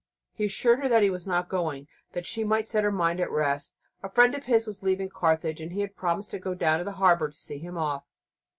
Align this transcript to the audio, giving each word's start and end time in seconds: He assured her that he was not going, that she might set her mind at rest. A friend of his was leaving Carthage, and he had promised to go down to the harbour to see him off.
He 0.33 0.45
assured 0.45 0.79
her 0.79 0.89
that 0.89 1.03
he 1.03 1.11
was 1.11 1.27
not 1.27 1.47
going, 1.47 1.87
that 2.13 2.25
she 2.25 2.43
might 2.43 2.67
set 2.67 2.83
her 2.83 2.91
mind 2.91 3.19
at 3.19 3.29
rest. 3.29 3.75
A 4.01 4.09
friend 4.09 4.33
of 4.33 4.45
his 4.47 4.65
was 4.65 4.81
leaving 4.81 5.09
Carthage, 5.09 5.61
and 5.61 5.73
he 5.73 5.81
had 5.81 5.95
promised 5.95 6.31
to 6.31 6.39
go 6.39 6.55
down 6.55 6.79
to 6.79 6.83
the 6.83 6.93
harbour 6.93 7.27
to 7.27 7.35
see 7.35 7.59
him 7.59 7.77
off. 7.77 8.03